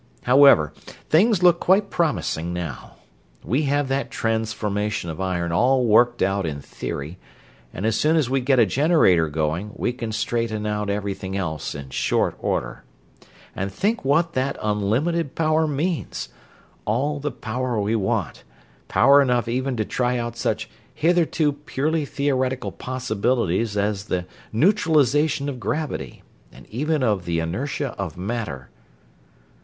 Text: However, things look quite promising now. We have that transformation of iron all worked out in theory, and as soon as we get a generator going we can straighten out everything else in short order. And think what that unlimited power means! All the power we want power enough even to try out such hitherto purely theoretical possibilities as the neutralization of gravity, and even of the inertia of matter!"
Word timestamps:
However, 0.23 0.73
things 1.11 1.43
look 1.43 1.59
quite 1.59 1.91
promising 1.91 2.51
now. 2.53 2.93
We 3.43 3.65
have 3.65 3.87
that 3.89 4.09
transformation 4.09 5.11
of 5.11 5.21
iron 5.21 5.51
all 5.51 5.85
worked 5.85 6.23
out 6.23 6.43
in 6.47 6.59
theory, 6.59 7.19
and 7.71 7.85
as 7.85 7.97
soon 7.99 8.15
as 8.15 8.27
we 8.27 8.41
get 8.41 8.57
a 8.57 8.65
generator 8.65 9.27
going 9.29 9.73
we 9.75 9.93
can 9.93 10.11
straighten 10.11 10.65
out 10.65 10.89
everything 10.89 11.37
else 11.37 11.75
in 11.75 11.91
short 11.91 12.35
order. 12.39 12.83
And 13.55 13.71
think 13.71 14.03
what 14.03 14.33
that 14.33 14.57
unlimited 14.59 15.35
power 15.35 15.67
means! 15.67 16.29
All 16.85 17.19
the 17.19 17.29
power 17.29 17.79
we 17.79 17.95
want 17.95 18.43
power 18.87 19.21
enough 19.21 19.47
even 19.47 19.77
to 19.77 19.85
try 19.85 20.17
out 20.17 20.35
such 20.35 20.67
hitherto 20.95 21.51
purely 21.53 22.05
theoretical 22.05 22.71
possibilities 22.71 23.77
as 23.77 24.05
the 24.05 24.25
neutralization 24.51 25.47
of 25.47 25.59
gravity, 25.59 26.23
and 26.51 26.65
even 26.71 27.03
of 27.03 27.25
the 27.25 27.37
inertia 27.39 27.89
of 27.99 28.17
matter!" 28.17 28.71